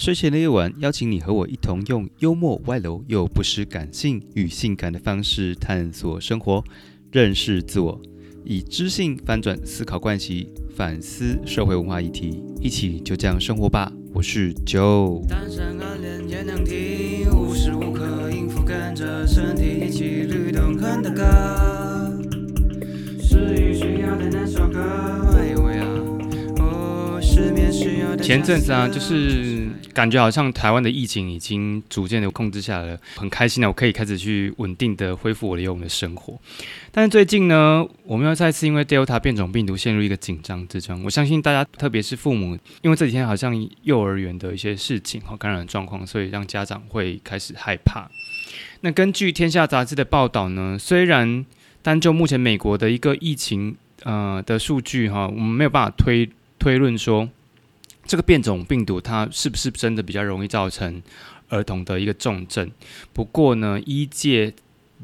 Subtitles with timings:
[0.00, 6.64] 睡前的夜晚，邀请你和我一同用幽默、外露又不失感性与性感的方式探索生活，
[7.12, 8.00] 认识自我，
[8.42, 13.92] 以知性翻转思考惯习，反思社会文化议题，一起就这样生活吧。
[14.14, 15.22] 我是 Joe。
[15.28, 22.18] 单身暗恋也能听，无时无刻应付跟着身体一起律动哼的歌，
[23.20, 24.80] 失语需要的那首歌，
[25.36, 25.86] 哎呦喂啊，
[26.60, 29.59] 哦，失眠需要的前阵子啊，就是
[29.92, 36.38] 感觉好像台湾的疫情已经逐渐的控制下来了，很开心的，我可以开始去稳定的恢复我的游泳的生活。
[36.90, 41.02] 但是最近呢，我们又再次因为 Delta 变种病毒陷入一个紧张之中。
[41.04, 48.08] 我相信大家，特别是父母，因为这几天好像幼儿园的一些事情和感染状况，所以让家长会开始害怕。
[48.80, 51.44] 那根据《天下》杂志的报道呢，虽然
[51.82, 57.28] 单就目前美国的一个疫情呃的数据哈，我们没有办法推推论说。
[58.10, 61.00] 这个变种病毒它是不是真的比较容易造成
[61.48, 62.68] 儿童的一个重症？
[63.12, 64.52] 不过呢，医界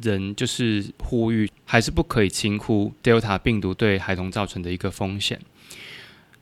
[0.02, 5.40] 人就是呼吁，还是不可以轻忽 Delta 病毒对孩童造成的一个风险。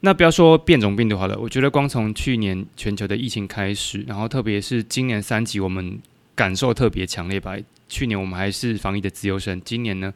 [0.00, 6.00] 那不要说变种病毒好了，我觉得光从去年全球的疫情开始，然后特别是今年三级，我们
[6.34, 7.58] 感受特别强烈吧。
[7.90, 10.14] 去年我们还是防疫的自由身，今年呢？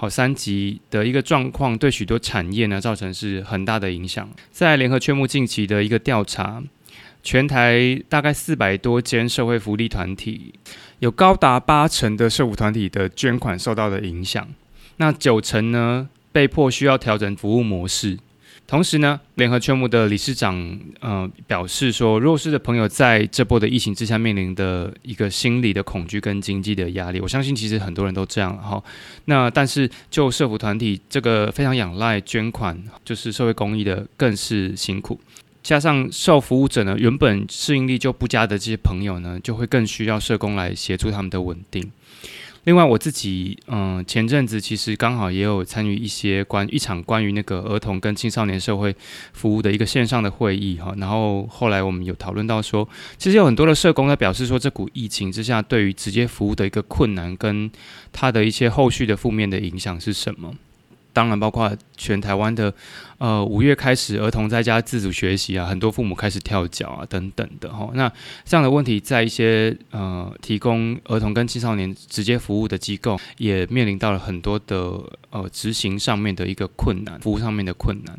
[0.00, 4.26] 好，三级的一个状况对许多产业呢造成是很大的影响。
[4.50, 6.62] 在联合劝募近期的一个调查，
[7.22, 10.54] 全台大概四百多间社会福利团体，
[11.00, 14.48] 有高达八成的社福团体的捐款受到的影响，
[14.96, 18.18] 那九成呢被迫需要调整服务模式。
[18.70, 28.80] 同时呢，联合劝募的理事长呃表示说，弱势的朋友在这波的疫情之下面临的一个心理的恐惧跟经济的压力，我相信其实很多人都这样哈。
[29.24, 35.18] 那但是就社福团体这个非常仰赖捐款，就是社会公益的，更是辛苦。
[35.64, 41.90] 加上受服务者呢，原本适应力就不佳的这些朋友呢，就会更需要社工来协助他们的稳定。
[42.64, 48.94] 另外，我自己嗯，前阵子其实刚好也有参与一些关一场关于那个儿童跟青少年社会
[49.32, 50.94] 服务的一个线上的会议哈。
[50.98, 57.70] 然后后来我们有讨论到说，其实有很多的社工在表示说，这股疫情之下对于直接服务的一个困难，跟
[58.12, 60.54] 他的一些后续的负面的影响是什么。
[61.20, 62.72] 当然，包括全台湾的，
[63.18, 67.90] 呃，五月开始儿童在家自主学习啊，很多父母开始跳脚啊，等等的哈。
[67.92, 68.10] 那
[68.46, 74.98] 这样的问题，在一些呃提供儿童跟青少年直接服务的机构，也面临到了很多的
[75.28, 78.18] 呃执行上面的一个困难，服务上面的困难。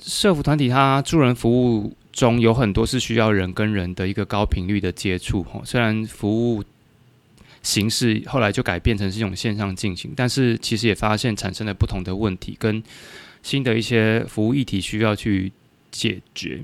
[0.00, 6.64] 社服团体它助人服务中有很多是需要人跟人的一个高频率的接触哈，虽然服务。
[7.62, 12.82] 形式后来就改变成是一种线上进行，但是其实也发现产生了不同的问题，跟
[13.42, 15.52] 新的一些服务议题需要去
[15.90, 16.62] 解决。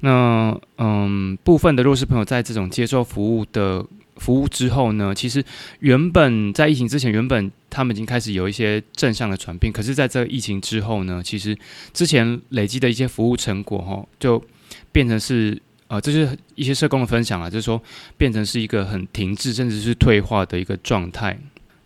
[0.00, 3.84] 那嗯，部分的弱势朋友在这种接受服务的
[4.16, 5.44] 服务之后呢，其实
[5.80, 11.56] 原本在疫情之前，原本他们已经开始有一些正向的转变，可是在这疫情之后呢，其实
[11.92, 14.42] 之前累积的一些服务成果哈，就
[14.90, 15.60] 变成是。
[15.92, 17.78] 啊，这是一些社工的分享啊，就是说
[18.16, 21.38] 变成是一个很停滞，甚至是退化的一个状态。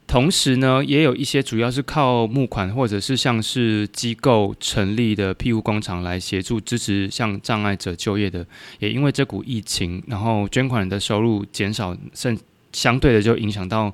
[0.06, 8.46] 同时呢，也有一些主要是靠募款或者是像是机构成立的庇护工厂来协助支持像障碍者就业的，
[8.78, 12.38] 也因为这股疫情，然后捐款人的收入减少，甚
[12.72, 13.92] 相对的就影响到。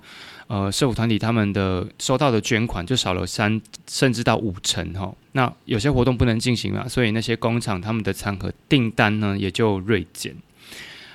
[0.53, 3.59] 呃，社福团体他们的收到的捐款就少了三，
[3.89, 5.11] 甚至到五成哈。
[5.33, 10.37] 那有些活动不能进行了，所以那些工厂他们的餐盒订单呢也就锐减。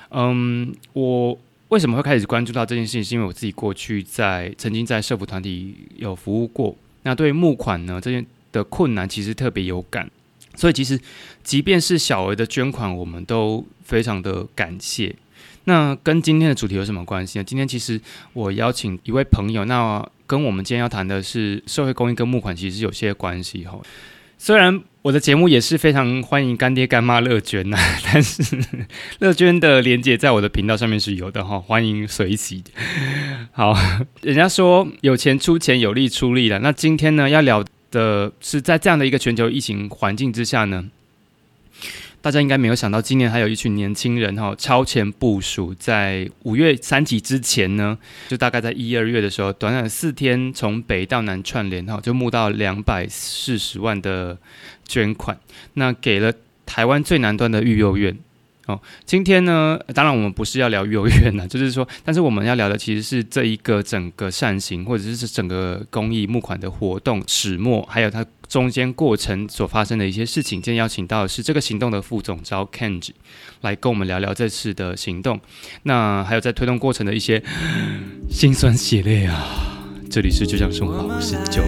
[0.10, 1.38] 嗯，我
[1.68, 3.04] 为什么会开始关注到这件事情？
[3.04, 6.76] 是因为我自己过去在曾经在社福团体有服务过。
[7.04, 10.10] 那对募款呢这件的困难其实特别有感，
[10.56, 11.00] 所以其实
[11.44, 15.16] 即便是小额的捐款，我们都非常的感谢。
[15.68, 17.44] 那跟今天的主题有什么关系呢？
[17.44, 18.00] 今天其实
[18.32, 23.78] 我邀请一位朋友，那跟我们今天要谈的是社会公益跟募款其实有些关系哈。
[24.38, 28.58] 虽然我的节目也是非常欢迎干爹干妈乐捐呐， 但是
[29.20, 32.64] 乐捐的连接在我的频道上面是有的哈，欢迎随喜。
[33.52, 33.76] 好，
[34.22, 36.60] 人家说有钱出钱，有力出力了。
[36.60, 40.86] 那今天呢要聊的是在这样的一个全球疫情环境之下呢。
[42.28, 47.98] 大家应该没有想到，今年还有一群年轻人哈超前部署，在五月三级之前呢，
[48.28, 54.38] 就大概在一二月的时候，短短四天从北到南串联哈，就募到两百四十万的
[54.86, 55.40] 捐款，
[55.76, 56.34] 那给了
[56.66, 58.18] 台湾最南端的育幼院。
[58.66, 70.62] 哦，今天呢，当然我们不是要聊育幼儿园呢，就是说，但是我们要聊的其实是这一个整个善行，或者是整个公益募款的活动始末，还有它中间过程所发生的一些事情。
[70.62, 73.12] 今天邀请到的是这个行动的副总招 Kenji
[73.62, 75.40] 来跟我们聊聊这次的行动，
[75.84, 77.44] 那还有在推动过程的一些
[78.30, 79.46] 辛酸血泪啊。
[80.10, 81.62] 这里是就像生活，我是九。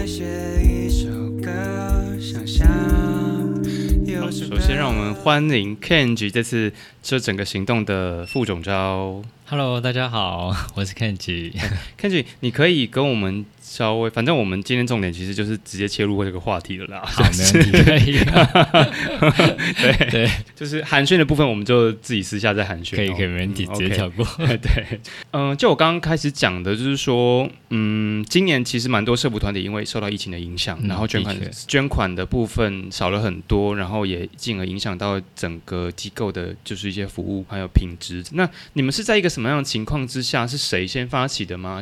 [4.30, 6.72] 首先，让我们欢迎 Kenji 这次
[7.02, 9.22] 这整个行动的副总招。
[9.46, 11.52] Hello，大家好，我是 Kenji。
[12.00, 17.00] Kenji，你可以跟我们稍微，反正我们今天重点其实就是直接切入这个话题了啦。
[17.04, 18.18] 好， 没问题，可以。
[19.80, 22.96] 对对，就是寒暄的部分，我们就自己私下再寒暄哦。
[22.96, 24.26] 可以，可以，没问题，嗯直接跳过。
[24.60, 25.00] 对，
[25.30, 31.36] 嗯、就我刚刚开始讲的，就是说，嗯，今年其实蛮多社服团体因为受到疫情的影响，嗯然后捐款
[31.68, 38.24] 捐款的部分少了很多，然后也进而影响到整个机构的，就是一些服务还有品质。
[38.32, 40.40] 那你们是在一个什么样的情况之下？
[40.50, 41.80] 是谁先发起的吗？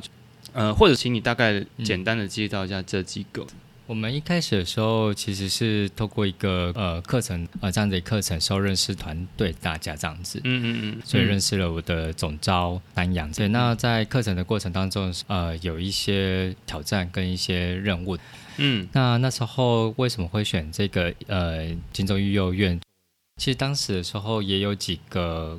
[0.53, 3.47] 呃，或者请你大概简单的介绍一下这几个。
[3.87, 10.39] 我们一开始的时候其实是透过一个呃课程呃这样的课程，时候认识团队大家这样子。
[10.45, 18.19] 嗯嗯嗯，所以认识了我的总招丹阳，对，那在课程的过程当中，呃，有一些挑战跟一些任务。
[18.59, 22.79] 嗯那那时候为什么会选这个呃金州育幼院？
[23.39, 25.59] 其实当时的时候也有几个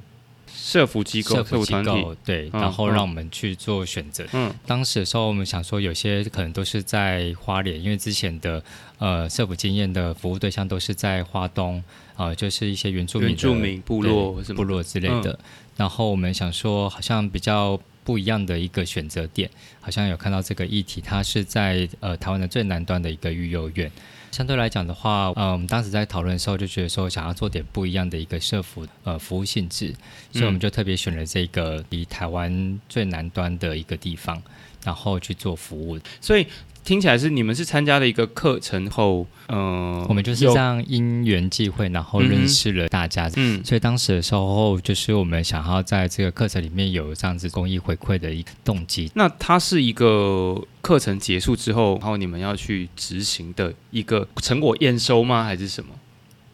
[0.55, 4.25] 社服机构、社服机团体，构，对，嗯然后嗯让我们去做选择。
[4.33, 8.63] 嗯当时的时候，我们想说，有些可能都是在花莲，因为之前的
[8.97, 11.83] 呃社服经验的服务对象都是在花东，
[12.17, 15.31] 呃，就是一些原住民原住民部落部落之类的。
[15.31, 15.39] 嗯
[15.79, 19.49] 然后我们想说，好像比较不一样的一个选择点，
[19.79, 23.89] 好像有看到这个议题，它是在呃台湾的最南端的一个育幼院。
[24.31, 29.93] 相对来讲的话，呃，我们当时在讨论的时候就觉得说，想要做点不一样的一个社服呃服务性质，
[30.31, 34.41] 所以我们就特别选了这个离台湾最南端的一个地方，
[34.83, 35.99] 然后去做服务。
[36.21, 36.45] 所以
[36.89, 43.29] 听起来是你们是参加了一个课程后，嗯、我们就是这样因缘际会，然后认识了大家。
[43.35, 49.11] 嗯所以当时的时候，就是我们想要在这个课程里面有这样子公益回馈的一个动机。
[49.13, 55.43] 那它是一个课程结束之后，然后你们要去执行的一个成果验收吗？
[55.43, 55.91] 还是什么？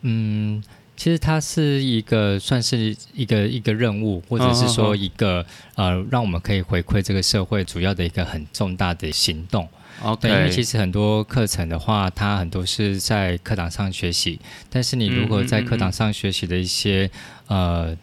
[0.01, 0.61] 嗯，
[0.97, 5.45] 其实它是一个算是一个一个任务，或者是嗯说一个
[5.75, 9.69] 呃，让我们可以回馈这个社会主要的一个很重大的行动。
[10.01, 14.39] OK，对，因为其实很多课程的话，它很多是在课堂上学习，
[14.69, 17.09] 但是你如果在课堂上学习的一些、
[17.47, 17.95] 呃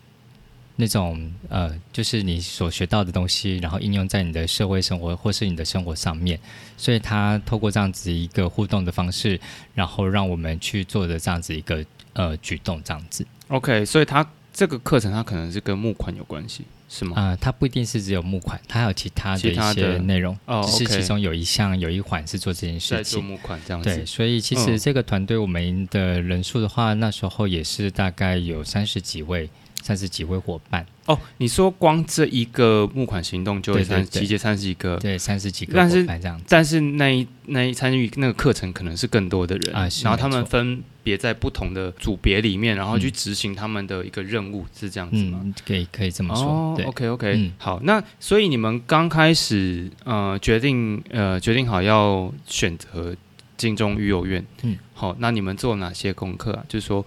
[0.76, 6.40] 那种呃，就是你所学到的东西，然后应用在你的社会生活或是你的生活上面，
[6.78, 9.38] 所以它透过这样子一个互动的方式，
[9.74, 11.84] 然后让我们去做的这样子一个
[12.14, 13.24] 呃举动，这样子。
[13.48, 17.18] OK，所以它这个课程它可能是跟募款有关系，是吗？
[17.18, 23.24] 啊、它不一定是只有募款，它还有其他的一些内容，哦只是其中有一项有一环是做这件事情。
[23.24, 24.06] 募款这样对，子。
[24.06, 29.48] 所以其嗯实这个团队我们的人数的话，那时候也是大概有三十几位，
[29.82, 36.44] 三十几位伙伴，哦，你说光这一个募款行动就三集结三十几个，对，三十几个但是伙伴这样子。
[36.48, 45.40] 但是那一那一参与那个课程可能是更多的人啊然后他们分别在不同的组别里面，然后去嗯执行他们的一个任务，是这样子吗？
[45.42, 46.84] 嗯，可以可以这么说，哦对。
[46.86, 53.16] ，OK OK，、嗯好，那所以你们刚开始呃决定呃决定好要选择
[53.62, 56.64] 金钟育幼院，嗯，好，那你们做哪些功课啊？
[56.68, 57.04] 就是说。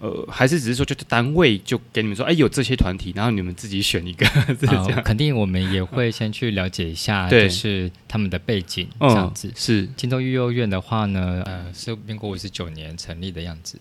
[0.00, 5.02] 呃，还是只是说，就单位就给你们说，哎，有这些团体，然后你们自己选一个， 是这啊样。
[5.02, 9.52] 肯定我们也会先去了解一下，对就是他们的背景这样子。
[9.56, 13.80] 是，金中育幼院的话呢，呃，是民国五十九年成立的样子，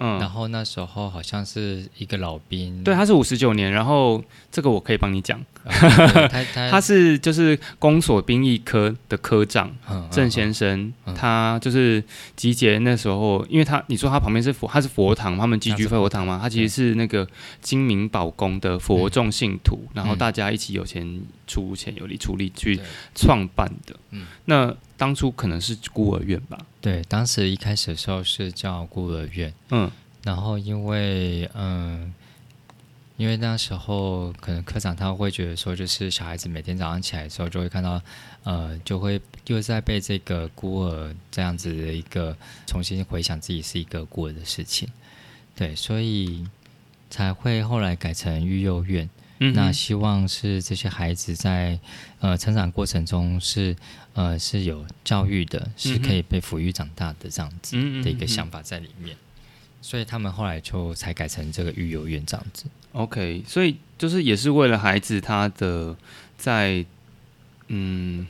[0.00, 4.22] 嗯然嗯，后那时候好像是一个老兵，对，他是五十九年，然后
[4.52, 11.14] 这个我可以帮你讲，他他 他是就是公所兵役科的科长嗯郑嗯先生，嗯。
[11.14, 12.02] 他就是
[12.36, 17.26] 集结那时候，因为他你说他旁边是佛，他是佛堂，他们寄居佛佛堂嘛，他其实是那个
[17.62, 22.78] 金明宝宫的佛众信徒，然后大家一起有钱出钱，有力出力去
[23.14, 23.94] 创办的。
[24.10, 24.26] 嗯。
[24.44, 29.90] 那当初可能是孤儿院吧，对，当时一开始的时候是叫孤儿院，嗯。
[30.24, 32.12] 然后因为嗯。
[33.16, 38.02] 因为那时候可能科长他会觉得说，就是小孩子每天早上起来的时候就会看到，
[38.42, 44.88] 呃，就会又在被这个孤儿这样子的一个重新回想自己是一个孤儿的事情，
[45.54, 46.44] 对，所以
[47.08, 49.08] 才会后来改成育幼院。
[49.38, 51.78] 嗯，那希望是这些孩子在
[52.20, 53.76] 呃成长过程中是
[54.12, 59.16] 呃是有教育的，是可以被抚育长大的这样子嗯的一个想法在里面，
[59.84, 62.64] 所以他们后来就才改成这个育幼院这样子。
[62.92, 65.94] OK，所以就是也是为了孩子他的
[66.38, 66.82] 在
[67.68, 68.26] 嗯，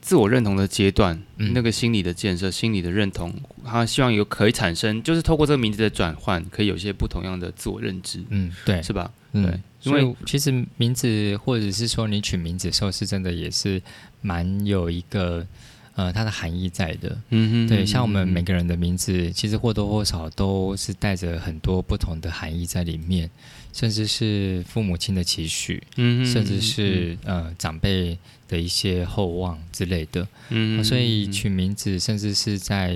[0.00, 3.32] 自我认同的阶段，嗯那个心理的建设、心理的认同，
[3.64, 9.12] 他希望有可以产生，就是透过这个名字的转换，可以有一些不同样的自我认知，嗯，对，是吧？
[9.30, 13.80] 嗯，对因因为其实名字或者是说你取名字的时候，是真的也是
[14.20, 15.46] 蛮有一个
[15.94, 17.18] 呃它的含义在的。
[17.30, 23.30] 嗯对，像我们每个人的名字，其实或多或少都是带着很多不同的含义在里面，
[23.72, 28.18] 甚至是父母亲的期许，嗯甚至是呃长辈
[28.48, 30.26] 的一些厚望之类的。
[30.50, 32.94] 嗯呃所以取名字，甚至是在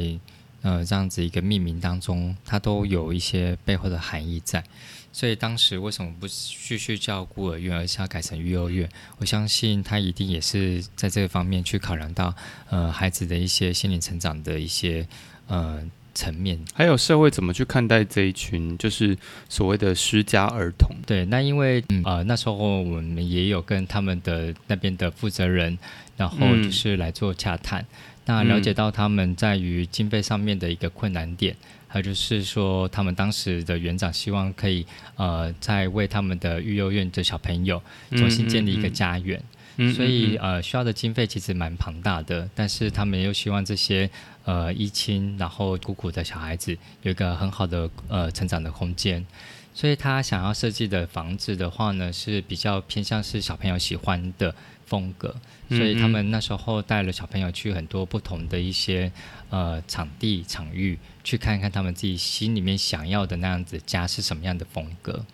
[0.66, 4.64] 呃这样子一个命名当中，它都有一些背后的含义在。
[5.12, 8.86] 所以当时为什么不继续叫孤儿院，而是要改成育幼院？
[9.18, 12.34] 我相信他一定也是在这个方面去考量到
[12.68, 15.06] 呃孩子的一些心理成长的一些
[15.46, 15.82] 呃
[16.12, 16.62] 层面。
[16.74, 19.16] 还有社会怎么去看待这一群就是
[19.48, 20.94] 所谓的失家儿童？
[21.06, 25.78] 对，那因为、嗯、呃那时候我们也有跟他们的那边的负责人，
[26.18, 27.86] 然后嗯就是来做洽谈，
[28.26, 31.56] 那了解到他们在于经费上面的一个困难点。
[31.88, 37.80] 还有就是说，他们当时的园长希望可以，呃，在为他们的育幼院的小朋友
[38.10, 39.40] 重新建立一个家园，
[39.76, 40.56] 嗯，嗯所以嗯。
[40.56, 44.10] 呃，需要的经费其实蛮庞大的，但是他们又希望这些
[44.46, 49.26] 呃一亲然后孤苦的小孩子有一个很好的呃成长的空间，
[49.74, 54.54] 所以他想要设计的房子的话呢，是比较偏向是小朋友喜欢的
[54.86, 55.34] 风格，
[55.68, 59.10] 所以他们那时候带了小朋友去很多不同的一些
[59.50, 65.26] 呃场地场域，去看看他们自己心里面想要的那样子家是什么样的风格。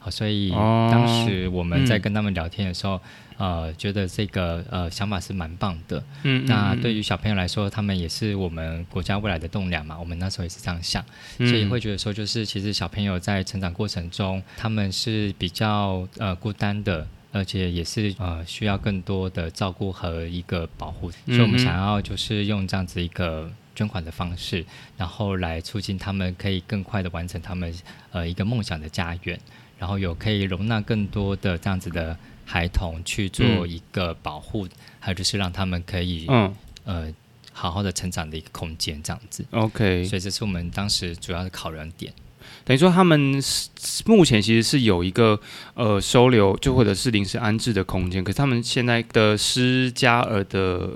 [0.00, 3.00] 好，所以哦当时我们在嗯跟他们聊天的时候，
[3.36, 6.02] 呃，觉得这个呃想法是蛮棒的。
[6.24, 9.96] 嗯那对于小朋友来说，他们也是我们国家未来的栋梁嘛。
[10.00, 11.04] 我们那时候也是这样想，
[11.36, 17.06] 所以会觉得说，就是其实小朋友在成长过程中，他们是比较呃孤单的。
[17.32, 24.64] 而且也是呃需要更多的照顾和一个保护，所以我们想要就是用这样子一个捐款的方式，
[24.96, 27.72] 然后来促进他们可以更快的完成他们
[28.10, 29.38] 呃一个梦想的家园，
[29.80, 34.68] 然后有可以容纳更多的这样子的孩童去做嗯一个保护，
[35.00, 37.12] 还有就是让他们可以嗯呃
[37.52, 39.42] 好好的成长的一个空间，这样子。
[39.52, 42.12] ，OK，所以这是我们当时主要的考量点。
[42.64, 43.70] 等于说他们是
[44.04, 45.40] 目前其实是有一个
[45.74, 50.90] 呃收留，就或者是临时安置的空间，可是他们现在的施加尔的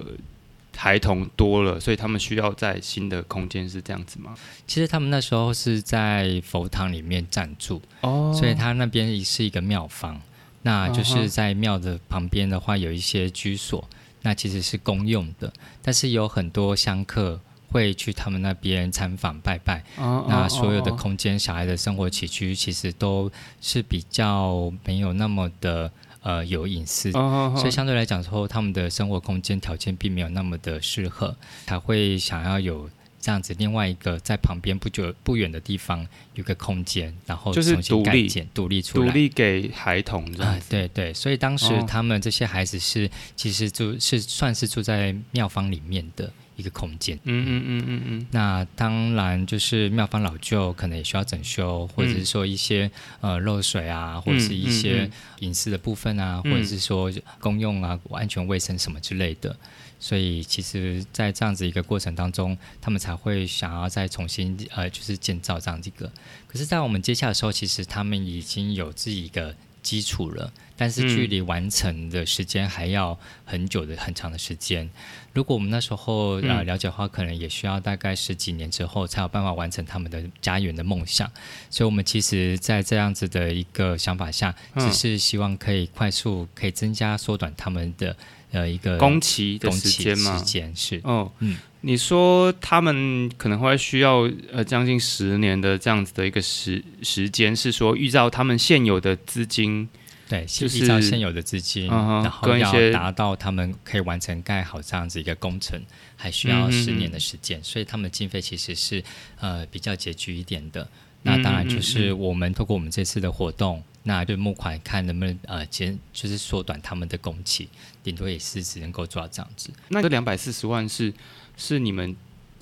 [0.77, 4.35] 孩童多了，所以他们需要在新的空间，是这样子吗？
[4.67, 10.21] 其实他们那时候是在佛堂里面暂住，哦所以他那边是一个庙房，
[10.63, 13.89] 那就是在庙的旁边的话有一些居所，
[14.23, 15.53] 那其实是公用的，
[15.83, 17.41] 但是有很多香客
[17.71, 19.83] 会去他们那边参访拜拜。
[19.97, 25.91] 哦那所有的哦空间，小孩的生活起居其实都是比较没有那么的
[26.25, 32.91] 呃有隐私，哦哦所以相对来讲说，他们的生活空间条件并没有那么的适合，才会想要有
[33.21, 39.13] 这样子另外一个在旁边不久不远的地方有个空间，然后就是重新独立改建独立出来独。
[39.13, 40.71] 立给孩童啊，子。
[40.71, 47.17] 对对，所以当时哦他们这些孩子是、其实住是算是住在庙方里面的一个空间。
[47.25, 59.57] 嗯嗯嗯嗯嗯，那当然就是庙方老旧，可能也需要整修，或者是说一些、呃漏水啊，或者是一嗯些嗯隐私的部分啊，嗯或者是说公用啊、安全卫生什么之类的。
[60.01, 66.13] 所以其实，在这样子一个过程当中，他们才会想要再重新呃，就是建造这样子一个。
[66.47, 74.91] 可是，在我们接洽的时候，其实他们已经有自己一个基础了，但是距离完成的时间还要很久的、很长的时间。
[75.35, 81.31] 如果我们那时候呃嗯了解的话，可能也需要大概十几年之后才有办法完成他们的家园的梦想。
[81.69, 88.17] 所以，我们其实，在这样子的一个想法下，嗯只是希望可以快速可以增加缩短他们的
[88.53, 90.45] 呃一个工期的时间嘛时？
[90.45, 99.87] 间是哦，嗯你说他们可能会需要呃将近十年的这样子的一个时时间，是说依照他们现有的资金，
[100.35, 105.81] 对，就是依照现有的资金，嗯然后要达到他们可以完成盖好这样子一个工程，
[106.17, 109.03] 还需要十年的时间，所以他们经费其实是
[109.39, 110.89] 呃比较拮据一点的。
[111.23, 117.69] 那当然就是我们透过我们这次的活动，那对募款看能不能呃减，就是缩短他们的工期，
[118.03, 119.71] 顶多也是只能够做到这样子。
[119.89, 121.15] 那这两百四十万是
[121.57, 122.15] 是你们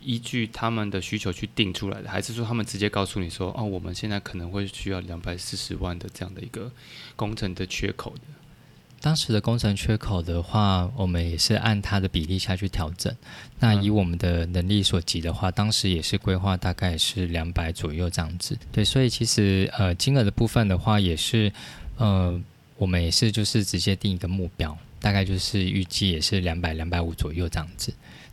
[0.05, 6.71] 依据他们的需求去定出来的，还是说他们直接告诉你说，哦，我们现在可能会需要两百四十万的这样的一个
[7.17, 8.23] 工程的缺口的？
[9.01, 13.13] 当时的工程缺口的话，我们也是按它的比例下去调整。
[13.59, 18.57] 那以我们的能力所及的话，当时也是规划大概是两百左右这样子。
[18.71, 21.53] 对，所以其实呃金额的部分的话，也是
[21.97, 22.41] 呃
[22.77, 24.77] 我们也是就是直接定一个目标。
[25.01, 27.93] 大概就是预计也是两百两百五左右这样子。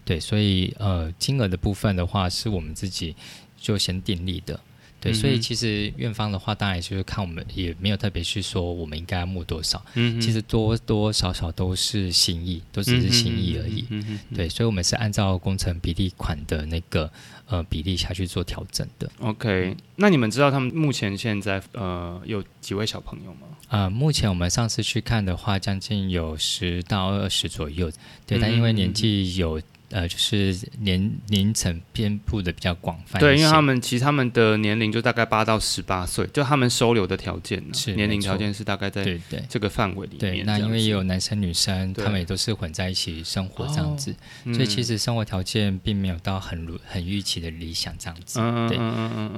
[0.09, 3.15] 对，所以呃，金额的部分的话，是我们自己
[3.55, 4.59] 就先定立的。
[4.99, 13.85] 对，所以其实院方的话，当然就是看我们也没有特别去说我们应该要募多少，嗯哼其实多多少少都是心意，都只是心意而已。
[13.89, 17.09] 嗯嗯对，所以我们是按照工程比例款的那个
[17.45, 19.09] 呃比例下去做调整的。
[19.19, 23.47] OK，那你们知道他们目前现在呃有几位小朋友吗？
[23.69, 27.89] 呃，目前我们上次去看的话，将近有十到二十左右。
[28.25, 33.19] 对，但因为年纪有呃，就是年龄层遍布的比较广泛。
[33.19, 40.43] 对，因为他们其实他们的年龄就大概八到十八岁，就他们收留的条件呢，是年龄条件是大概在对对这个范围里面这对。
[40.43, 44.15] 那因为也有男生女生，他们也都是混在一起生活这样子，
[44.45, 48.39] 嗯，所以其实生活条件并没有到很如很预期的理想这样子。
[48.67, 48.77] 对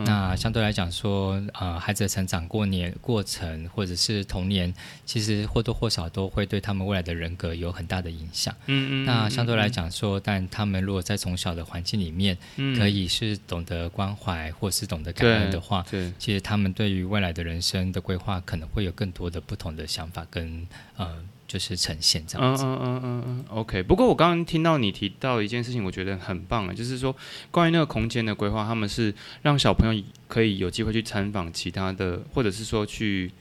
[0.06, 4.74] 那相对来讲说，呃，孩子的成长过年过程或者是童年，
[5.06, 8.56] 其实或多或少都会对他们未来的人格有很大的影响。
[8.68, 20.68] 嗯嗯，那相对来讲，讲说，但他们如果在从小的环境里面，嗯可以是懂得关怀或是懂得感恩的话，对，其实他们对于未来的人生的规划，可能会有更多的不同的想法跟
[20.98, 22.64] 呃，就是呈现这样子。
[22.64, 23.84] 嗯嗯嗯嗯嗯，OK。
[23.84, 27.16] 不过我刚刚听到你提到一件事情，我觉得很棒啊，就是说
[27.50, 33.32] 关于那个空间的规划，他们是让小朋友可以有机会去参访其他的，或者是说去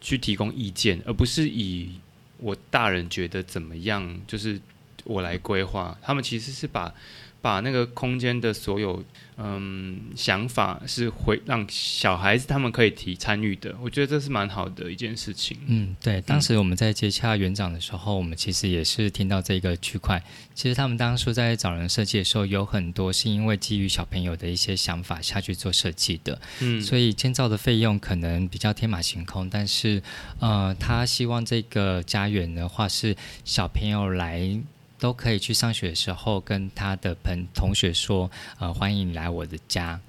[0.00, 1.90] 去提供意见，而不是以
[2.38, 4.60] 我大人觉得怎么样，就是
[5.06, 5.96] 我来规划。
[6.02, 6.92] 他们其实是把
[7.40, 9.04] 把那个空间的所有
[9.36, 15.56] 嗯想法是会让小孩子他们可以提参与的，我觉得这是蛮好的一件事情。
[15.66, 20.20] 嗯，对，当时我们在接洽园长的时候，我们其实也是听到这个区块。
[20.54, 29.48] 其实他们当初在找人设计的时候，有很多是因为基于小朋友的一些想法下去做设计的，嗯，所以建造的费用可能比较天马行空。
[29.48, 30.02] 但是，
[30.40, 34.58] 呃，他希望这个家园的话是小朋友来。
[34.98, 40.00] 都可以去上学的时候，跟他的朋同学说，呃，欢迎你来我的家。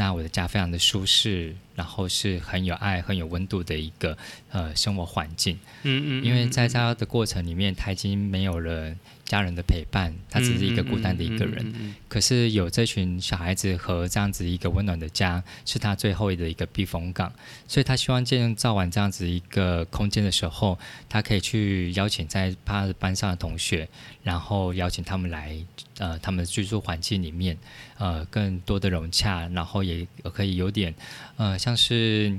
[0.00, 4.16] 那我的家非常的舒适，然后是很有爱、很有温度的一个
[4.50, 5.58] 呃生活环境。
[5.82, 8.94] 嗯嗯，因为在他的过程里面，他已经没有了
[9.28, 11.58] 家人的陪伴，他只是一个孤单的一个人。
[11.58, 17.30] 嗯嗯嗯嗯可是有这群小孩子和这样子一个温暖的家，是他最后的一个避风港。
[17.68, 23.86] 所以他希望建造完这样子一个空间的时候，他可以去邀请在他的班上的同学，
[24.22, 25.54] 然后邀请他们来，
[25.98, 27.58] 呃，他们的居住环境里面，
[27.98, 30.94] 呃，更多的融洽，然后也可以有点，
[31.36, 32.34] 呃，像是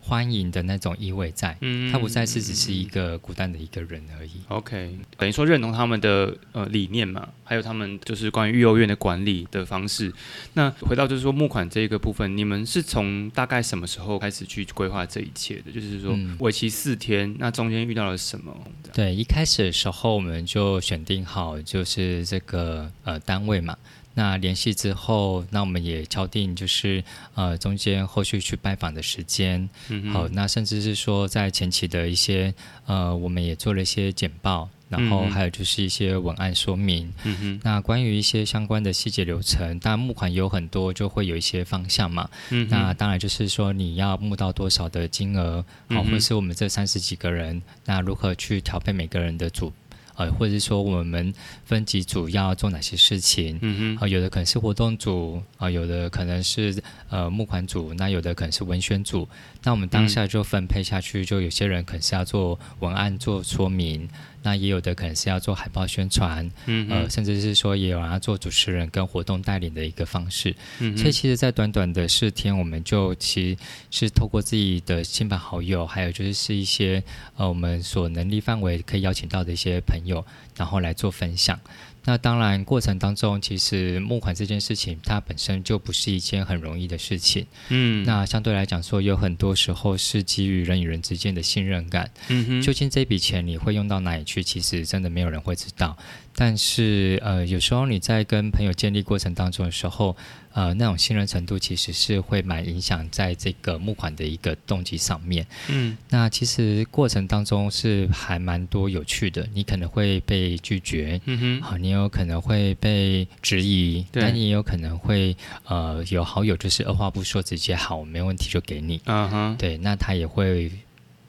[0.00, 1.56] 欢迎的那种意味在。
[1.60, 4.32] 嗯他不再是只是一个孤单的一个人而已。
[4.48, 10.12] OK，等于说认同他们的呃理念嘛，还有他们就是关于育幼院的管理的方式。
[10.54, 15.70] 那回到就是说募款这一个部分，你们是从大概什么时候开始去规划这一切的？
[15.70, 18.56] 就是说嗯为期四天，那中间遇到了什么？
[18.92, 23.76] 对，一开始的时候我们就选定好就是这个呃单位嘛。
[24.14, 27.02] 那联系之后，那我们也敲定就是
[27.34, 29.68] 呃中间后续去拜访的时间。
[29.88, 32.52] 嗯好，那甚至是说在前期的一些
[32.86, 37.12] 呃，我们也做了一些简报，然后嗯还有就是一些文案说明。
[37.22, 42.28] 嗯哼，那关于一些相关的细节流程，当然募款有很多，就会有一些方向嘛。
[42.50, 49.72] 嗯那当然就是说你要募到多少的金额，好、嗯或是我们这三十几个人，那如何去调配每个人的组，
[50.20, 51.32] 呃，或者是说我们
[51.64, 53.58] 分几组要做哪些事情。
[53.62, 56.76] 嗯哼，啊、有的可能是活动组，啊、有的可能是
[57.08, 59.26] 呃募款组，那有的可能是文宣组。
[59.62, 64.06] 那我们当下就分配下去，就有些人可能是要做文案做说明，
[64.42, 70.54] 那也有的可能是要做海报宣传，呃，嗯呃，甚至是说也有人要做主持人跟活动带领的一个方式。
[70.78, 73.58] 嗯所以其实，在短短的四天，我们就其实
[73.90, 77.02] 是透过自己的亲朋好友，还有就是是一些
[77.36, 80.24] 呃我们所能力范围可以邀请到的一些朋友，
[80.56, 81.58] 然后来做分享。
[82.04, 87.46] 那当然，过程当中，其实募款这件事情，它本身就不是一件很容易的事情。
[87.68, 92.10] 嗯，那相对来讲说，有很多时候是基于人与人之间的信任感。
[92.28, 94.42] 嗯哼，究竟这笔钱你会用到哪里去？
[94.42, 95.96] 其实真的没有人会知道。
[96.40, 100.16] 但是呃，有时候你在跟朋友建立过程当中的时候，
[100.54, 105.46] 呃，那种信任程度其实是会蛮影响在这个募款的一个动机上面。
[105.68, 111.20] 嗯那其实过程当中是还蛮多有趣的，你可能会被拒绝。
[111.26, 118.98] 嗯哼，啊，你有可能会被质疑，对但你也有可能会，呃，有好友就是二话不说，直接好，没问题就给你。
[119.04, 120.72] 嗯哼，对，那他也会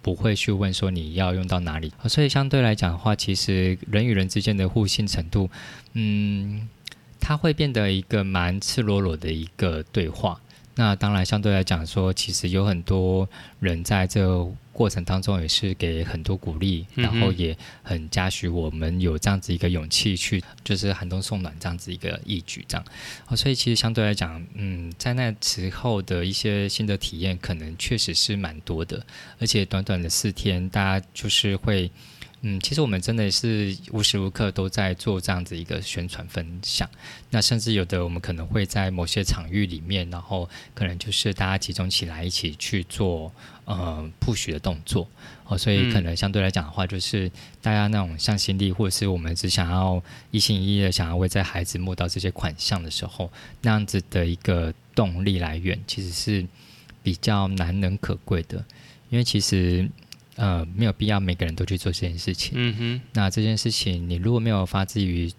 [0.02, 5.50] 不会去问说你要用到哪里，所以相对来讲的话，其实人与人之间的互信程度，
[5.94, 6.68] 嗯，
[7.20, 10.42] 它会变得一个蛮赤裸裸的一个对话。
[10.76, 13.28] 那当然，相对来讲说，其实有很多
[13.60, 22.86] 人在这个过程当中也是给很多鼓励，嗯然后也很嘉许我们有这样子一个勇气去，就是寒冬送暖这样子一个义举，这样。
[23.28, 29.06] 哦，所以其实相对来讲，嗯，在那时候的一些新的体验，可能确实是蛮多的，
[29.40, 31.92] 而且短短的四天，大家就是会。
[32.44, 36.90] 嗯，其实我们真的是无时无刻都在做这样子一个宣传分享。
[37.30, 43.32] 那甚至有的我们可能会在某些场域里面，然后可能就是大家集中起来一起去做
[43.66, 45.08] 呃 push 的动作。
[45.46, 45.92] 哦，所以嗯。
[45.92, 47.30] 可能相对来讲的话，就是
[47.62, 50.02] 大家那种向心力，或者是我们只想要
[50.32, 56.48] 一心一意的想要为在孩子募到这些款项的时候，那样子的一个动力来源，其实是
[57.04, 58.66] 比较难能可贵的，
[59.10, 59.88] 因为其实
[60.36, 62.54] 呃没有必要每个人都去做这件事情。
[62.56, 65.32] 嗯哼，那这件事情，你如果没有发自于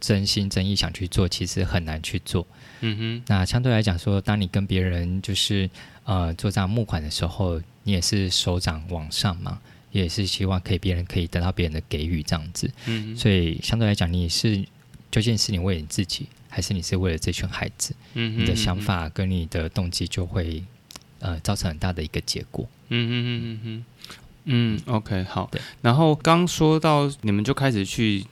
[0.00, 2.46] 真心真意想去做，其实很难去做。
[2.80, 5.68] 嗯哼，那相对来讲说，当你跟别人就是
[6.04, 9.58] 呃做这样募款的时候，你也是手掌往上嘛，
[9.92, 12.70] 也是希望可以别人可以得到别人的给予这样子。
[12.84, 14.62] 嗯哼，所以相对来讲，你是
[15.10, 17.94] 究竟是你为了你自己，还是你是为了这群孩子？
[18.12, 20.62] 嗯哼，你的想法跟你的动机就会
[21.20, 22.68] 呃造成很大的一个结果。
[22.88, 23.84] 嗯哼嗯哼嗯哼，
[24.46, 25.50] 嗯，OK，好。
[25.82, 28.24] 然后刚说到你们就开始去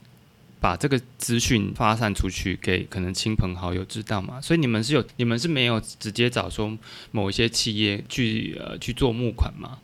[0.59, 4.41] 把这个资讯发散出去，给可能亲朋好友知道嘛。
[4.41, 6.75] 所以你们是有，你们是没有直接找说
[7.11, 9.77] 某一些企业去呃去做募款吗？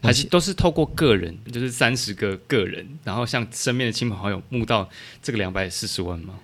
[0.00, 4.88] 还是都是透过个人，就是三十个个人，然后向身边的亲朋好友募到
[5.20, 6.38] 这个两百四十万吗？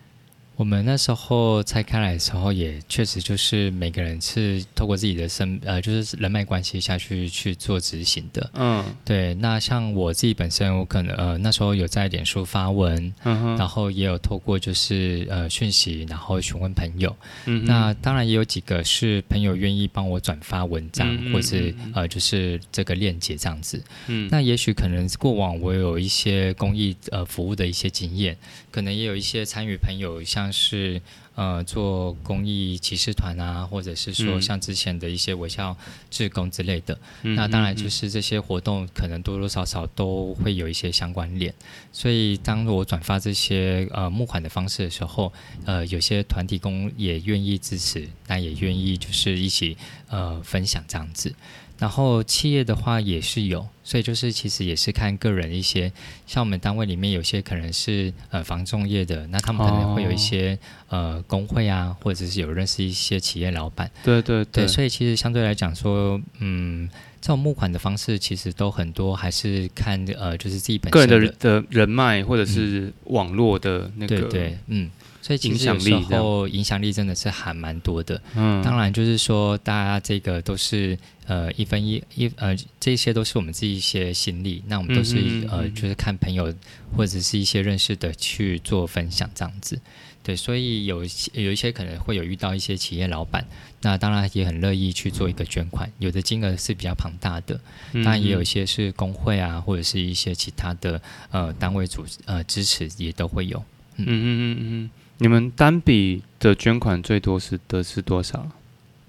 [0.57, 8.51] 我们那时候拆开来的时候，也确实就是每个人是透过自己的身呃，就是人脉关系下去去做执行的。
[8.55, 17.15] 嗯对，那像我自己本身，我可能呃那时候有在脸书发文，嗯哼，然后也有透过就是呃讯息，然后询问朋友。
[17.47, 23.83] 嗯哼那当然也有几个是朋友愿意帮我转发文章，嗯嗯或是呃就是这个链接这样子。
[24.07, 28.37] 嗯那也许可能过往我有一些公益呃服务的一些经验，
[28.71, 31.01] 可能也有一些参与朋友，像是
[31.35, 35.77] 呃做公益骑士团啊，或者是说嗯像之前的一些微笑
[36.11, 36.99] 志工之类的。
[37.23, 41.53] 嗯那当然就嗯是这些活动可能多多少少都会有一些相关联，
[41.93, 45.33] 所以当我转发这些呃募款的方式的时候，
[45.65, 49.77] 呃有些团体工也愿意支持，那也愿意就是一起
[50.09, 51.35] 呃分享这样子。
[51.77, 55.93] 然后企业的话也是有，所以就是其实也是看个人一些，
[56.27, 66.89] 像我们单位里面有些可能是呃防重业的，那他们可能会有一些、呃工会啊，或者是有认识一些企业老板，对对对，所以其实相对来讲说，嗯，
[67.21, 78.21] 这种募款的方式其实都很多，还是看呃就是自己本身个人的人的人脉或者是网络的那个对对，嗯，所以其影实有时候影响力真的是还蛮多的。
[78.35, 78.63] 嗯。
[78.63, 85.17] 当然，就是说，大家这个都是呃一分一一呃，这些都是我们自己一些心力，那我们都是、
[85.51, 86.55] 呃，就是看朋友
[86.97, 89.81] 或者是一些认识的去做分享这样子。
[90.23, 93.45] 对，所以有有一些可能会有遇到一些企业老板，
[93.83, 97.61] 那当然也很乐意去做一个捐款，有的金额是比较庞大的，
[97.93, 103.63] 嗯当然也有一些是工会啊，或者是一些其他的呃单位组呃支持也都会有。
[103.97, 108.51] 嗯嗯嗯嗯，你们单笔的捐款最多是的是多少？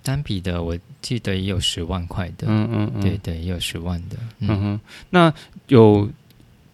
[0.05, 4.15] 单笔的我记得也有十万块的，嗯嗯嗯，对对，也有十万的。
[4.39, 5.33] 嗯哼，那
[5.67, 6.07] 有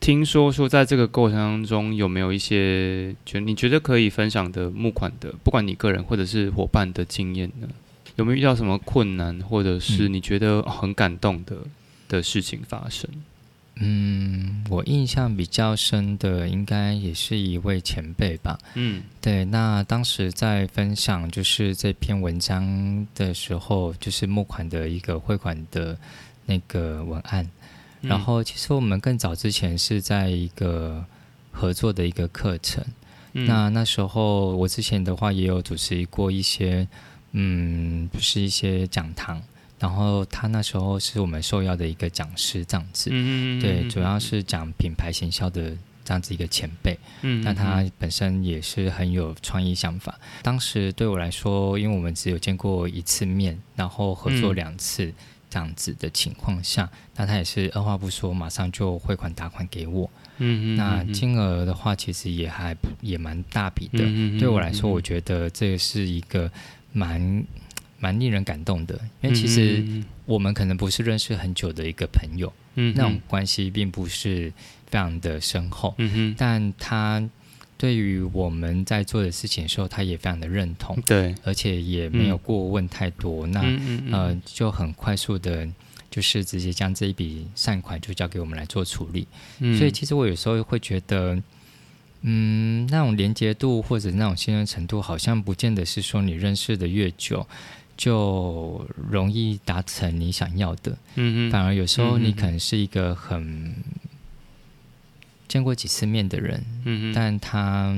[0.01, 7.67] 听说说在这个过程当中有没有一些觉你觉得可以分享的募款的，不管你个人或者是伙伴的经验呢？
[8.17, 11.55] 有没有遇到什么困难，或者是嗯你觉得很感动的
[12.09, 13.09] 的事情发生？
[13.13, 13.23] 嗯，
[14.69, 18.57] 我印象比较深的应该也是一位前辈吧。
[18.75, 25.97] 嗯对，那当时在分享就是这篇文章的时候，就是募款的一个汇款的
[26.45, 27.43] 那个文案。
[28.01, 31.05] 嗯然后，其实我们更早之前是在一个
[31.51, 32.83] 合作的一个课程。
[33.33, 36.87] 嗯那那时候我之前的话也有主持过一些，
[37.33, 39.41] 嗯，就是一些讲堂。
[39.81, 43.09] 然后他那时候是我们受邀的一个讲师，这样子。
[43.11, 46.95] 嗯对，主要是讲品牌行销的这样子一个前辈。
[47.23, 50.19] 嗯那他本身也是很有创意想法。
[50.43, 55.11] 当时对我来说，因为我们只有见过一次面，然后合作嗯两次
[55.49, 60.07] 这样子的情况下，那他也是二话不说，马上就汇款打款给我。
[60.37, 63.99] 嗯那金额的话，其实也还不也蛮大笔的。
[64.03, 66.51] 嗯对我来说，我觉得这是一个
[66.93, 67.43] 蛮
[68.01, 69.81] 蛮令人感动的，因为其实
[70.25, 74.51] 我们可能不是认识很久的一个朋友，嗯那种关系并不是
[74.87, 77.23] 非常的深厚，嗯哼但他
[77.77, 83.45] 对于我们在做的事情的时候，他也非常的认同，对，而且也没有过问太多。
[83.47, 85.67] 那嗯嗯嗯呃，就很快速的，
[86.09, 89.27] 就是直接将这一笔善款就交给我们来做处理。
[89.59, 91.41] 嗯所以其实我有时候会觉得，
[92.21, 97.47] 嗯，那种连接度或者那种信任程度，好像不见得是说你认识的越久。
[98.01, 103.75] 就容易达成你想要的，嗯嗯反而有时候你可能是一个很
[105.47, 107.95] 见过几次面的人，嗯嗯但他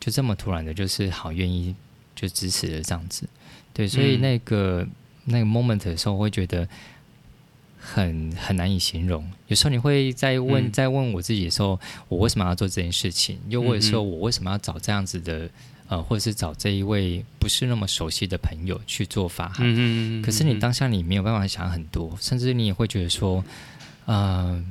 [0.00, 1.74] 就这么突然的，就是好愿意
[2.14, 3.28] 就支持了这样子，
[3.74, 4.20] 对，所以嗯。
[4.22, 4.88] 那个、
[5.26, 6.66] 那个 moment 的时候，我会觉得
[7.78, 9.30] 很很难以形容。
[9.48, 10.72] 有时候你会在问、嗯。
[10.72, 13.38] 在问我自己的时候，我为什么要做这件事情？
[13.50, 15.50] 又或者说嗯我为什么要找这样子的
[15.88, 19.62] 呃，或者是找这一位不是那么熟悉的朋友去做法海？
[19.62, 23.44] 嗯嗯嗯，可是你当下你没有办法想很多，甚至你也会觉得说，
[24.06, 24.64] 呃，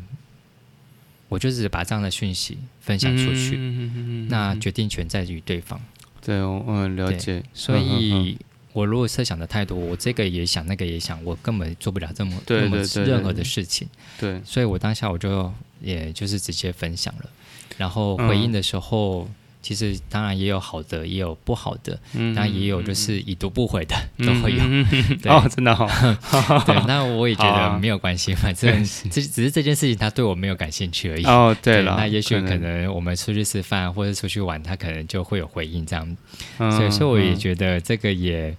[1.29, 5.79] 我就只是把这样的讯息分享出去，嗯嗯嗯嗯那决定权在于对方。
[6.21, 8.37] 对，我嗯了解，所嗯嗯嗯以，
[8.73, 13.87] 我如果设想的太多，我这个也想，那个也想，我根本做不了这么任何的事情。
[14.19, 17.29] 对，所以我当下我就也就是直接分享了，
[17.77, 19.29] 然后回应的时候。
[19.65, 24.59] 其实当然也有好的，也有不好的，嗯当然也有就是已读不回的，都会有。
[25.17, 25.89] 对哦，真的哦，
[26.67, 28.71] 对，那我也觉得没有关系， 反正
[29.09, 31.23] 这只是这件事情他对我没有感兴趣而已。
[31.25, 36.17] 哦，对了，那也许可能我们出去吃饭或者出去玩，他可能就会有回应这样。
[36.59, 38.55] 嗯，所以，说我也嗯觉得这个也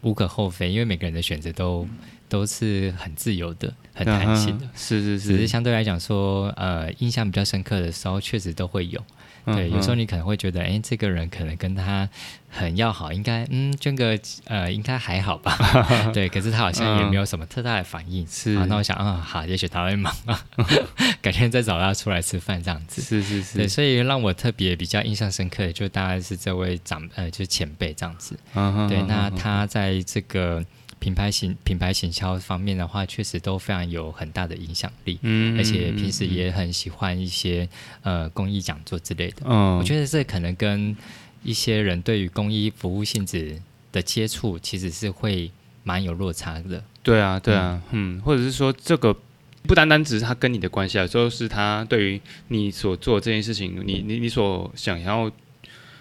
[0.00, 1.86] 无可厚非，因为每个人的选择都
[2.30, 4.70] 都是很自由的、很弹性的嗯。
[4.74, 8.98] 是是只是是，相对来讲说，呃，印象比较深刻的时候，确实都会有。
[9.46, 12.08] 对，嗯有时候嗯你可能会觉得，哎，这个人可能跟他
[12.50, 15.56] 很要好，应该嗯，捐个呃，应该还好吧？
[16.12, 18.26] 对，可是他好像也没有什么特大的反应。
[18.26, 20.44] 是啊，那我想啊，好，也许他会忙啊，
[21.22, 23.00] 改天再找他出来吃饭这样子。
[23.02, 28.34] 是是对，是，所以让我特别比较印象深刻的，就大概是这位长呃，就是前辈这样子。
[28.34, 30.64] 对，嗯嗯那嗯他在这个
[30.98, 37.68] 品牌行品牌行销方面的话，确实都非常有很大的影响力，嗯而且平时嗯也很喜欢一些
[38.02, 39.42] 呃公益讲座之类的。
[39.44, 40.96] 嗯，我觉得这可能跟
[41.42, 43.60] 一些人对于公益服务性质
[43.92, 45.50] 的接触，其实是会
[45.84, 46.82] 蛮有落差的。
[47.02, 49.16] 对啊，对啊，嗯，或者是说这个
[49.62, 55.30] 不单单只是他跟你的关系啊，就是他对于你所做这件事情，你你你所想要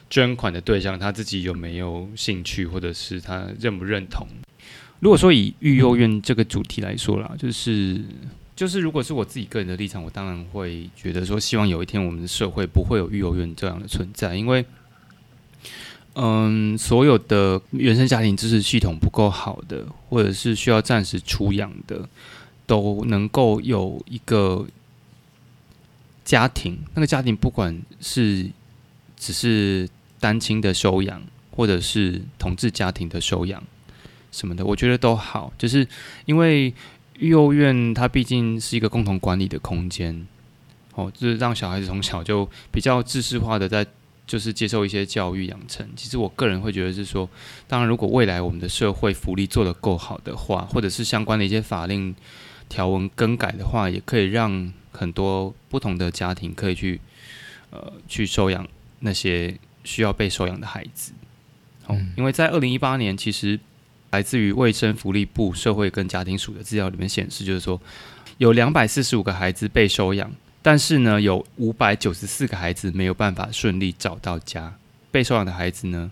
[0.10, 4.27] 捐款的对象，他自己有没有兴趣，或者是他认不认同？
[5.06, 8.02] 如果说以育幼院这个主题来说啦，就是
[8.56, 14.65] 就是如果是我自己个人的立场，我当然会觉得说，希望有一天我们的社会不会有育幼院这样的存在，因为。
[16.15, 22.10] 嗯，所有的原生家庭支持系统不够好的，或者是需要暂时出养的，
[22.65, 24.65] 都能够有一个
[26.24, 26.80] 家庭。
[26.96, 28.50] 那个家庭不管是
[29.15, 29.88] 只是
[30.20, 33.62] 单亲的收养，或者是同志家庭的收养
[34.36, 35.52] 什么的，我觉得都好。
[35.58, 35.88] 就是
[36.26, 36.74] 因为
[37.19, 40.28] 育幼院它毕竟是一个共同管理的空间，
[40.95, 43.86] 哦，就是让小孩子从小就比较知识化的在。
[44.28, 45.88] 就是接受一些教育养成。
[45.95, 47.30] 其实我个人会觉得是说，
[47.67, 52.15] 当然如果未来我们的社会福利做得够好的话，或者是相关的一些法令
[52.67, 57.00] 条文更改的话，也可以让很多不同的家庭可以去
[57.69, 58.67] 呃去收养
[59.02, 61.12] 那些需要被收养的孩子。
[61.86, 63.60] 哦，嗯因为在二零一八年，其实
[64.15, 67.82] 来自于卫生福利部社会跟家庭署的资料里面显示，就是说
[68.38, 70.32] 有两百四十五个孩子被收养。
[70.62, 74.73] 但是呢，有五百九十四个孩子没有办法顺利找到家。
[75.12, 76.10] 被收养的孩子呢，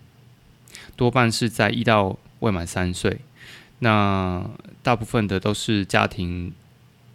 [0.94, 3.18] 多半是在一到未满三岁。
[3.78, 4.44] 那
[4.82, 6.52] 大部分的都是家庭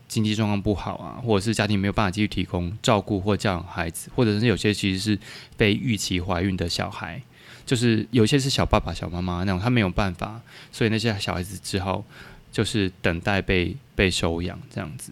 [0.07, 5.17] 经济状况不好啊，或者是家庭没有办法继续提供照顾或教养孩子，或者是有些其实是
[5.55, 7.21] 被预期怀孕的小孩，
[7.69, 12.03] 就是有些是小爸爸、小妈妈那种，他没有办法，所以那些小孩子只好
[12.51, 15.11] 就是等待被被收养这样子。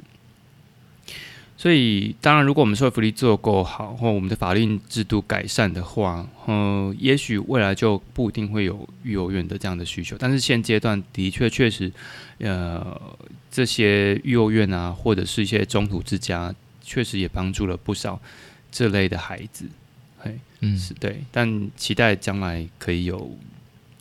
[1.55, 10.17] 所以，当然，如果我们社会福利做够好，或我们的法律制度改善的话，嗯、也许未来就不一定会有育幼院的这样的需求。
[10.17, 11.91] 但是现阶段的确确实，
[12.39, 12.99] 呃，
[13.51, 18.19] 这些育幼院啊，或者是一些中途之家，确实也帮助了不少
[18.71, 19.65] 这类的孩子。
[20.61, 23.37] 嗯，是对，但期待将来可以有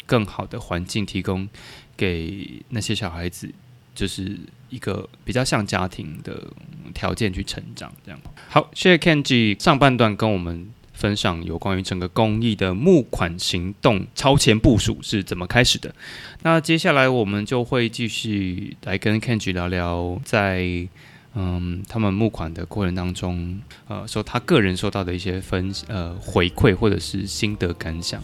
[0.06, 1.48] 更好的环境提供
[1.96, 3.52] 给那些小孩子，
[3.94, 4.38] 就是
[4.70, 6.46] 一个比较像家庭的
[6.94, 7.92] 条件去成长。
[8.04, 15.94] 这样好，谢谢 Kenji 上半段跟我们分享有关于整个公益的募款行动超前部署是怎么开始的。
[16.42, 20.88] 那接下来我们就会继续来跟 Kenji 聊聊在
[21.36, 28.22] 嗯，他们募款的过程当中，呃，说他个人收到的一些分呃回馈或者是心得感想。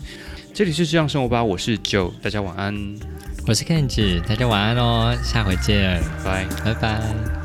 [0.54, 2.74] 这里是这样生活吧，我是 Joe，大家晚安，
[3.46, 6.46] 我是 Kenji，大家晚安哦，下回见，拜。
[6.64, 7.41] 拜拜。